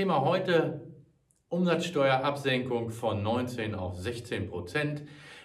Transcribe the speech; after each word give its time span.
Thema 0.00 0.22
heute 0.22 0.80
Umsatzsteuerabsenkung 1.50 2.88
von 2.88 3.22
19 3.22 3.74
auf 3.74 3.98
16 3.98 4.48
Prozent. 4.48 5.02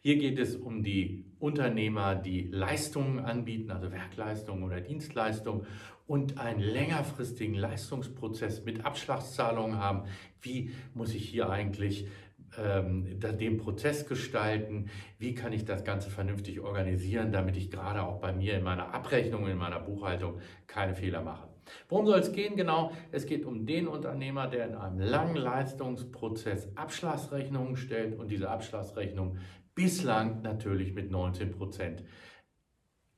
Hier 0.00 0.16
geht 0.16 0.38
es 0.38 0.56
um 0.56 0.82
die 0.82 1.26
Unternehmer, 1.38 2.14
die 2.14 2.48
Leistungen 2.50 3.18
anbieten, 3.18 3.70
also 3.70 3.92
Werkleistungen 3.92 4.62
oder 4.62 4.80
Dienstleistungen 4.80 5.66
und 6.06 6.38
einen 6.38 6.60
längerfristigen 6.60 7.56
Leistungsprozess 7.56 8.64
mit 8.64 8.86
Abschlagszahlungen 8.86 9.78
haben. 9.78 10.08
Wie 10.40 10.70
muss 10.94 11.12
ich 11.12 11.28
hier 11.28 11.50
eigentlich 11.50 12.06
ähm, 12.56 13.18
den 13.20 13.58
Prozess 13.58 14.06
gestalten? 14.06 14.90
Wie 15.18 15.34
kann 15.34 15.52
ich 15.52 15.64
das 15.64 15.84
Ganze 15.84 16.10
vernünftig 16.10 16.60
organisieren, 16.60 17.32
damit 17.32 17.56
ich 17.56 17.70
gerade 17.70 18.02
auch 18.02 18.20
bei 18.20 18.32
mir 18.32 18.54
in 18.54 18.62
meiner 18.62 18.94
Abrechnung, 18.94 19.46
in 19.48 19.56
meiner 19.56 19.80
Buchhaltung 19.80 20.40
keine 20.66 20.94
Fehler 20.94 21.22
mache? 21.22 21.48
Worum 21.88 22.06
soll 22.06 22.20
es 22.20 22.32
gehen? 22.32 22.56
Genau, 22.56 22.92
es 23.12 23.26
geht 23.26 23.44
um 23.44 23.66
den 23.66 23.88
Unternehmer, 23.88 24.46
der 24.46 24.68
in 24.68 24.74
einem 24.74 25.00
langen 25.00 25.36
Leistungsprozess 25.36 26.68
Abschlagsrechnungen 26.76 27.76
stellt 27.76 28.18
und 28.18 28.30
diese 28.30 28.48
Abschlagsrechnung 28.48 29.38
bislang 29.74 30.42
natürlich 30.42 30.94
mit 30.94 31.10
19 31.10 31.52
Prozent 31.52 32.02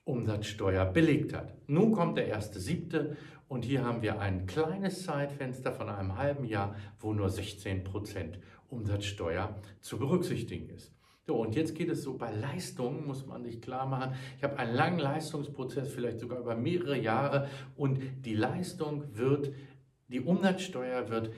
Umsatzsteuer 0.04 0.86
belegt 0.86 1.34
hat. 1.34 1.54
Nun 1.68 1.92
kommt 1.92 2.18
der 2.18 2.26
erste 2.26 2.58
siebte 2.58 3.16
und 3.48 3.64
hier 3.64 3.84
haben 3.84 4.02
wir 4.02 4.20
ein 4.20 4.46
kleines 4.46 5.04
Zeitfenster 5.04 5.72
von 5.72 5.88
einem 5.88 6.16
halben 6.16 6.44
Jahr, 6.44 6.74
wo 6.98 7.12
nur 7.12 7.28
16 7.28 7.84
Prozent 7.84 8.38
Umsatzsteuer 8.68 9.56
zu 9.80 9.98
berücksichtigen 9.98 10.70
ist. 10.70 10.92
So, 11.26 11.36
und 11.36 11.54
jetzt 11.54 11.74
geht 11.74 11.90
es 11.90 12.02
so, 12.02 12.16
bei 12.16 12.32
Leistungen 12.32 13.06
muss 13.06 13.26
man 13.26 13.44
sich 13.44 13.60
klar 13.60 13.86
machen, 13.86 14.14
ich 14.36 14.42
habe 14.42 14.58
einen 14.58 14.74
langen 14.74 14.98
Leistungsprozess, 14.98 15.92
vielleicht 15.92 16.18
sogar 16.18 16.40
über 16.40 16.56
mehrere 16.56 16.98
Jahre 16.98 17.48
und 17.76 18.00
die 18.24 18.34
Leistung 18.34 19.16
wird, 19.16 19.52
die 20.08 20.20
Umsatzsteuer 20.20 21.08
wird 21.08 21.30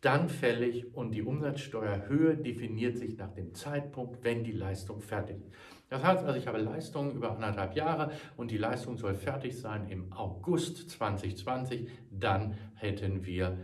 dann 0.00 0.28
fällig 0.28 0.94
und 0.94 1.12
die 1.12 1.22
Umsatzsteuerhöhe 1.22 2.36
definiert 2.36 2.96
sich 2.96 3.16
nach 3.16 3.32
dem 3.32 3.54
Zeitpunkt, 3.54 4.24
wenn 4.24 4.42
die 4.42 4.52
Leistung 4.52 5.00
fertig 5.00 5.36
ist. 5.38 5.52
Das 5.88 6.02
heißt 6.02 6.24
also, 6.24 6.38
ich 6.38 6.48
habe 6.48 6.58
Leistungen 6.58 7.14
über 7.14 7.32
anderthalb 7.32 7.76
Jahre 7.76 8.10
und 8.36 8.50
die 8.50 8.58
Leistung 8.58 8.98
soll 8.98 9.14
fertig 9.14 9.58
sein 9.58 9.88
im 9.88 10.12
August 10.12 10.90
2020. 10.90 11.88
Dann 12.10 12.56
hätten 12.74 13.24
wir 13.24 13.58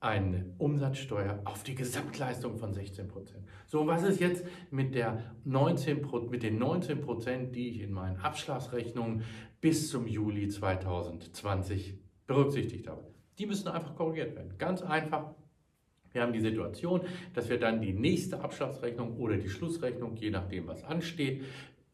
eine 0.00 0.52
Umsatzsteuer 0.58 1.40
auf 1.44 1.62
die 1.62 1.76
Gesamtleistung 1.76 2.58
von 2.58 2.72
16 2.72 3.06
Prozent. 3.06 3.46
So, 3.66 3.86
was 3.86 4.02
ist 4.02 4.18
jetzt 4.18 4.44
mit, 4.72 4.96
der 4.96 5.22
19, 5.44 6.04
mit 6.28 6.42
den 6.42 6.58
19 6.58 7.00
Prozent, 7.00 7.54
die 7.54 7.68
ich 7.68 7.80
in 7.80 7.92
meinen 7.92 8.16
Abschlagsrechnungen 8.16 9.22
bis 9.60 9.88
zum 9.88 10.08
Juli 10.08 10.48
2020 10.48 11.96
berücksichtigt 12.26 12.88
habe? 12.88 13.04
Die 13.38 13.46
müssen 13.46 13.68
einfach 13.68 13.94
korrigiert 13.94 14.34
werden. 14.34 14.58
Ganz 14.58 14.82
einfach. 14.82 15.36
Wir 16.12 16.22
haben 16.22 16.32
die 16.32 16.40
Situation, 16.40 17.02
dass 17.34 17.48
wir 17.48 17.58
dann 17.58 17.80
die 17.80 17.92
nächste 17.92 18.40
Abschlagsrechnung 18.40 19.16
oder 19.16 19.36
die 19.36 19.48
Schlussrechnung, 19.48 20.16
je 20.16 20.30
nachdem 20.30 20.66
was 20.66 20.84
ansteht, 20.84 21.44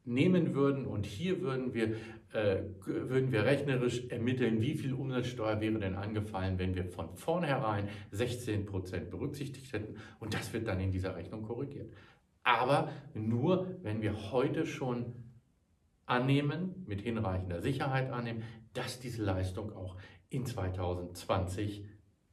nehmen 0.05 0.55
würden 0.55 0.87
und 0.87 1.07
hier 1.07 1.41
würden 1.41 1.75
wir, 1.75 1.95
äh, 2.33 2.63
würden 2.85 3.31
wir 3.31 3.45
rechnerisch 3.45 4.09
ermitteln, 4.09 4.61
wie 4.61 4.75
viel 4.75 4.95
Umsatzsteuer 4.95 5.61
wäre 5.61 5.79
denn 5.79 5.95
angefallen, 5.95 6.59
wenn 6.59 6.75
wir 6.75 6.87
von 6.87 7.15
vornherein 7.15 7.89
16 8.11 8.67
Prozent 8.67 9.11
berücksichtigt 9.11 9.73
hätten 9.73 9.97
und 10.19 10.35
das 10.35 10.53
wird 10.53 10.67
dann 10.67 10.81
in 10.81 10.91
dieser 10.91 11.15
Rechnung 11.15 11.43
korrigiert. 11.43 11.93
Aber 12.43 12.91
nur, 13.15 13.77
wenn 13.83 14.01
wir 14.01 14.33
heute 14.33 14.67
schon 14.67 15.13
annehmen, 16.07 16.85
mit 16.87 17.03
hinreichender 17.03 17.61
Sicherheit 17.61 18.11
annehmen, 18.11 18.43
dass 18.73 18.99
diese 18.99 19.23
Leistung 19.23 19.73
auch 19.73 19.97
in 20.31 20.47
2020 20.47 21.85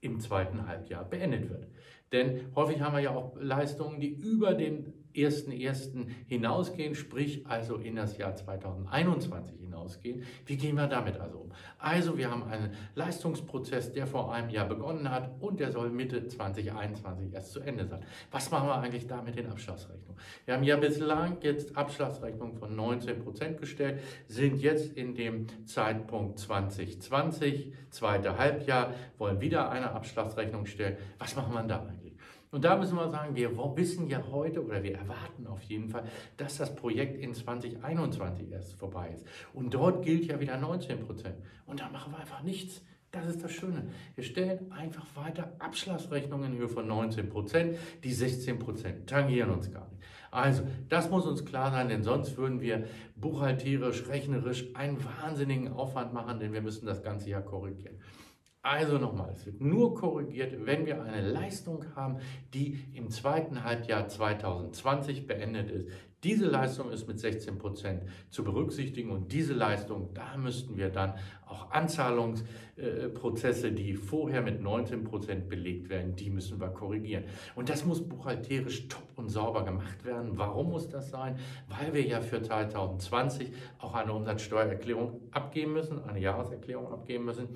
im 0.06 0.20
zweiten 0.20 0.68
Halbjahr 0.68 1.04
beendet 1.04 1.50
wird. 1.50 1.68
Denn 2.12 2.54
häufig 2.56 2.82
haben 2.82 2.96
wir 2.96 3.02
ja 3.02 3.16
auch 3.16 3.36
Leistungen, 3.40 4.00
die 4.00 4.10
über 4.10 4.54
den 4.54 4.94
1.1. 5.16 6.08
hinausgehen, 6.28 6.96
sprich 6.96 7.46
also 7.48 7.76
in 7.76 7.96
das 7.96 8.18
Jahr 8.18 8.36
2021 8.36 9.60
hinausgehen. 9.86 10.24
Wie 10.46 10.58
gehen 10.58 10.76
wir 10.76 10.88
damit 10.88 11.20
also 11.20 11.40
um? 11.40 11.52
Also 11.78 12.18
wir 12.18 12.30
haben 12.30 12.44
einen 12.44 12.72
Leistungsprozess, 12.96 13.94
der 13.94 14.08
vor 14.08 14.34
einem 14.34 14.50
Jahr 14.50 14.68
begonnen 14.68 15.10
hat 15.10 15.32
und 15.40 15.60
der 15.60 15.72
soll 15.72 15.90
Mitte 15.90 16.28
2021 16.28 17.34
erst 17.34 17.52
zu 17.52 17.60
Ende 17.62 17.88
sein. 17.88 18.04
Was 18.32 18.52
machen 18.52 18.68
wir 18.68 18.76
eigentlich 18.76 19.08
da 19.08 19.22
mit 19.22 19.38
den 19.38 19.48
Abschlagsrechnungen? 19.48 20.18
Wir 20.46 20.54
haben 20.56 20.64
ja 20.64 20.78
bislang 20.78 21.38
jetzt 21.42 21.76
Abschlagsrechnungen 21.76 22.58
von 22.58 22.76
19 22.76 23.24
Prozent 23.24 23.60
gestellt, 23.60 24.02
sind 24.28 24.58
jetzt 24.58 24.94
in 24.94 25.16
dem 25.16 25.48
Zeitpunkt 25.66 26.40
2020, 26.40 27.74
zweite 27.90 28.38
Halbjahr, 28.38 28.94
wollen 29.18 29.40
wieder 29.42 29.70
eine 29.70 29.92
Abschlagsrechnung 29.92 30.66
stellen. 30.66 30.98
Was 31.20 31.36
machen 31.36 31.54
wir 31.54 31.64
da 31.64 31.86
eigentlich? 31.86 32.06
Und 32.52 32.64
da 32.64 32.78
müssen 32.78 32.96
wir 32.96 33.10
sagen, 33.10 33.36
wir 33.36 33.52
wissen 33.76 34.08
ja 34.08 34.24
heute 34.32 34.64
oder 34.64 34.82
wir 34.84 34.96
erwarten 34.96 35.48
auf 35.48 35.62
jeden 35.64 35.90
Fall, 35.90 36.04
dass 36.38 36.58
das 36.58 36.76
Projekt 36.76 37.18
in 37.18 37.34
2021 37.34 38.52
erst 38.52 38.74
vorbei 38.74 39.12
ist. 39.14 39.26
Und 39.54 39.74
dort 39.74 40.04
gilt 40.04 40.26
ja 40.26 40.40
wieder 40.40 40.58
19 40.58 41.00
Prozent. 41.00 41.36
Und 41.66 41.80
da 41.80 41.90
machen 41.90 42.14
wir 42.14 42.20
einfach 42.20 42.44
nichts. 42.44 42.82
Das 43.12 43.28
ist 43.28 43.44
das 43.44 43.52
Schöne. 43.52 43.88
Wir 44.16 44.24
stellen 44.26 44.72
einfach 44.74 45.06
weiter 45.16 45.54
Abschlagsrechnungen 45.60 46.52
in 46.52 46.58
Höhe 46.60 46.68
von 46.68 46.86
19 46.86 47.30
Prozent. 47.30 47.78
Die 48.04 48.14
16 48.14 48.60
Prozent 48.60 49.10
tangieren 49.10 49.52
uns 49.52 49.72
gar 49.72 49.88
nicht. 49.90 50.04
Also, 50.32 50.64
das 50.90 51.10
muss 51.10 51.26
uns 51.26 51.46
klar 51.46 51.72
sein, 51.72 51.88
denn 51.88 52.04
sonst 52.04 52.36
würden 52.36 52.60
wir 52.60 52.88
buchhalterisch, 53.16 54.06
rechnerisch 54.10 54.66
einen 54.76 54.98
wahnsinnigen 55.22 55.72
Aufwand 55.72 56.14
machen, 56.14 56.40
denn 56.40 56.52
wir 56.52 56.62
müssen 56.62 56.86
das 56.86 57.02
ganze 57.04 57.30
Jahr 57.30 57.42
korrigieren. 57.42 57.96
Also 58.66 58.98
nochmal, 58.98 59.30
es 59.32 59.46
wird 59.46 59.62
nur 59.62 59.94
korrigiert, 59.94 60.66
wenn 60.66 60.88
wir 60.88 61.04
eine 61.04 61.22
Leistung 61.22 61.86
haben, 61.96 62.18
die 62.56 62.80
im 62.94 63.12
zweiten 63.12 63.64
Halbjahr 63.64 64.08
2020 64.08 65.28
beendet 65.28 65.70
ist. 65.70 65.88
Diese 66.24 66.48
Leistung 66.48 66.90
ist 66.90 67.08
mit 67.08 67.20
16 67.20 67.60
Prozent 67.60 68.02
zu 68.32 68.44
berücksichtigen 68.44 69.12
und 69.12 69.32
diese 69.32 69.54
Leistung, 69.54 70.16
da 70.16 70.36
müssten 70.38 70.78
wir 70.78 70.90
dann 70.90 71.14
auch 71.46 71.70
Anzahlungsprozesse, 71.70 73.72
die 73.72 73.94
vorher 73.94 74.42
mit 74.42 74.64
19 74.64 75.04
Prozent 75.04 75.48
belegt 75.48 75.90
werden, 75.90 76.16
die 76.16 76.32
müssen 76.32 76.60
wir 76.60 76.70
korrigieren. 76.70 77.26
Und 77.54 77.70
das 77.70 77.86
muss 77.86 78.10
buchhalterisch 78.10 78.88
top 78.88 79.10
und 79.16 79.30
sauber 79.30 79.64
gemacht 79.64 80.04
werden. 80.04 80.40
Warum 80.40 80.72
muss 80.72 80.90
das 80.90 81.12
sein? 81.12 81.38
Weil 81.68 81.94
wir 81.94 82.04
ja 82.04 82.20
für 82.20 82.42
2020 82.42 83.54
auch 83.78 83.94
eine 83.94 84.12
Umsatzsteuererklärung 84.12 85.22
abgeben 85.30 85.74
müssen, 85.74 86.04
eine 86.04 86.20
Jahreserklärung 86.20 86.92
abgeben 86.92 87.26
müssen. 87.26 87.50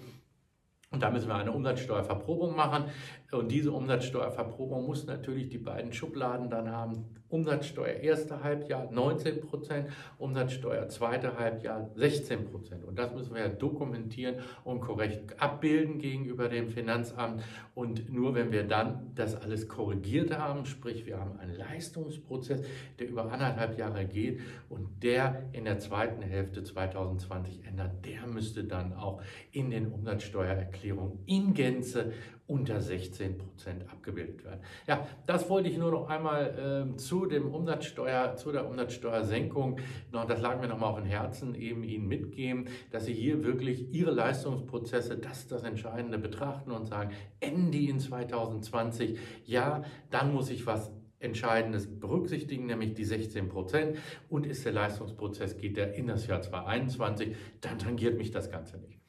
Und 0.92 1.04
da 1.04 1.12
müssen 1.12 1.28
wir 1.28 1.36
eine 1.36 1.52
Umsatzsteuerverprobung 1.52 2.56
machen. 2.56 2.86
Und 3.32 3.52
diese 3.52 3.72
Umsatzsteuerverprobung 3.72 4.86
muss 4.86 5.06
natürlich 5.06 5.50
die 5.50 5.60
beiden 5.60 5.94
Schubladen 5.94 6.50
dann 6.50 6.72
haben. 6.72 7.19
Umsatzsteuer 7.30 7.96
erste 8.02 8.44
Halbjahr 8.44 8.92
19 8.92 9.42
Prozent, 9.42 9.90
Umsatzsteuer 10.18 10.90
zweite 10.90 11.38
Halbjahr 11.38 11.90
16 11.96 12.46
Prozent. 12.46 12.84
Und 12.84 12.98
das 12.98 13.14
müssen 13.14 13.36
wir 13.36 13.42
ja 13.42 13.50
dokumentieren 13.50 14.36
und 14.64 14.80
korrekt 14.80 15.40
abbilden 15.40 16.00
gegenüber 16.00 16.50
dem 16.50 16.70
Finanzamt. 16.70 17.44
Und 17.76 18.12
nur 18.12 18.34
wenn 18.36 18.52
wir 18.52 18.64
dann 18.64 19.12
das 19.16 19.36
alles 19.36 19.68
korrigiert 19.68 20.38
haben, 20.38 20.66
sprich 20.66 21.06
wir 21.06 21.20
haben 21.20 21.40
einen 21.40 21.56
Leistungsprozess, 21.56 22.62
der 22.98 23.10
über 23.10 23.32
anderthalb 23.32 23.78
Jahre 23.78 24.06
geht 24.06 24.42
und 24.70 25.04
der 25.04 25.44
in 25.54 25.66
der 25.66 25.80
zweiten 25.80 26.22
Hälfte 26.22 26.64
2020 26.64 27.66
ändert, 27.66 28.06
der 28.06 28.26
müsste 28.28 28.64
dann 28.64 28.94
auch 28.94 29.22
in 29.52 29.70
den 29.70 29.92
Umsatzsteuererklärungen 29.92 31.20
in 31.26 31.54
Gänze 31.54 32.14
unter 32.50 32.82
16 32.82 33.38
Prozent 33.38 33.84
abgebildet 33.92 34.44
werden. 34.44 34.62
Ja, 34.88 35.08
das 35.28 35.50
wollte 35.50 35.70
ich 35.70 35.78
nur 35.78 35.92
noch 35.92 36.10
einmal 36.10 36.90
äh, 36.92 36.98
zu 36.98 37.28
dem 37.28 37.54
Umsatzsteuer, 37.54 38.36
zu 38.36 38.52
der 38.52 38.68
Umsatzsteuersenkung, 38.68 39.80
noch, 40.12 40.26
das 40.26 40.42
lag 40.42 40.60
mir 40.60 40.68
noch 40.68 40.80
mal 40.80 40.88
auf 40.88 40.98
dem 40.98 41.06
Herzen, 41.06 41.54
eben 41.54 41.84
Ihnen 41.84 42.08
mitgeben, 42.08 42.66
dass 42.90 43.06
Sie 43.06 43.14
hier 43.14 43.44
wirklich 43.44 43.94
Ihre 43.94 44.10
Leistungsprozesse, 44.10 45.18
das 45.18 45.40
ist 45.40 45.52
das 45.52 45.64
Entscheidende, 45.64 46.18
betrachten 46.18 46.72
und 46.72 46.88
sagen, 46.88 47.12
enden 47.40 47.72
die 47.72 47.88
in 47.88 48.00
2020? 48.00 49.20
Ja, 49.46 49.84
dann 50.10 50.34
muss 50.34 50.50
ich 50.50 50.66
was 50.66 50.92
Entscheidendes 51.20 52.00
berücksichtigen, 52.00 52.66
nämlich 52.66 52.94
die 52.96 53.06
16 53.06 53.50
Prozent. 53.50 53.98
Und 54.30 54.48
ist 54.48 54.66
der 54.66 54.72
Leistungsprozess, 54.72 55.58
geht 55.58 55.78
der 55.78 55.94
in 55.94 56.08
das 56.08 56.26
Jahr 56.26 56.42
2021, 56.42 57.36
dann 57.62 57.78
tangiert 57.78 58.18
mich 58.18 58.32
das 58.32 58.50
Ganze 58.50 58.78
nicht. 58.78 59.00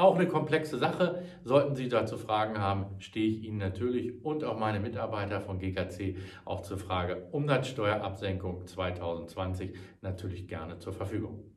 Auch 0.00 0.14
eine 0.14 0.26
komplexe 0.26 0.78
Sache. 0.78 1.24
Sollten 1.44 1.74
Sie 1.74 1.90
dazu 1.90 2.16
Fragen 2.16 2.56
haben, 2.56 2.86
stehe 3.00 3.28
ich 3.28 3.44
Ihnen 3.44 3.58
natürlich 3.58 4.24
und 4.24 4.44
auch 4.44 4.58
meine 4.58 4.80
Mitarbeiter 4.80 5.42
von 5.42 5.58
GKC 5.58 6.16
auch 6.46 6.62
zur 6.62 6.78
Frage 6.78 7.28
Umsatzsteuerabsenkung 7.32 8.66
2020 8.66 9.74
natürlich 10.00 10.48
gerne 10.48 10.78
zur 10.78 10.94
Verfügung. 10.94 11.49